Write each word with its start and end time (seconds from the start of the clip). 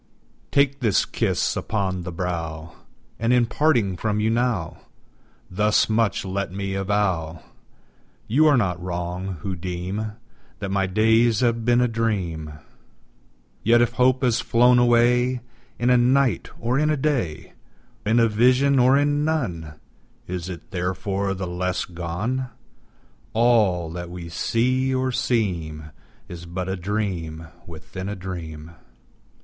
Take 0.49 0.79
this 0.79 1.05
kiss 1.05 1.55
upon 1.55 2.01
the 2.01 2.11
brow! 2.11 2.73
And, 3.19 3.31
in 3.31 3.45
parting 3.45 3.95
from 3.97 4.19
you 4.19 4.31
now, 4.31 4.77
Thus 5.47 5.89
much 5.89 6.25
let 6.25 6.51
me 6.51 6.73
avow 6.73 7.43
You 8.27 8.47
are 8.47 8.57
not 8.57 8.81
wrong, 8.81 9.35
who 9.41 9.55
deem 9.55 10.13
That 10.57 10.71
my 10.71 10.87
days 10.87 11.41
have 11.41 11.63
been 11.65 11.81
a 11.81 11.87
dream: 11.87 12.53
Yet 13.61 13.79
if 13.79 13.91
hope 13.91 14.23
has 14.23 14.39
flown 14.41 14.79
away 14.79 15.41
In 15.77 15.91
a 15.91 15.97
night, 15.99 16.49
or 16.59 16.79
in 16.79 16.89
a 16.89 16.97
day, 16.97 17.53
In 18.03 18.19
a 18.19 18.27
vision 18.27 18.79
or 18.79 18.97
in 18.97 19.23
none, 19.23 19.75
Is 20.25 20.49
it 20.49 20.71
therefore 20.71 21.35
the 21.35 21.45
less 21.45 21.85
gone? 21.85 22.47
All 23.33 23.91
that 23.91 24.09
we 24.09 24.29
see 24.29 24.95
or 24.95 25.11
seem 25.11 25.91
Is 26.27 26.47
but 26.47 26.67
a 26.67 26.75
dream 26.75 27.47
within 27.67 28.09
a 28.09 28.15
dream. 28.15 28.71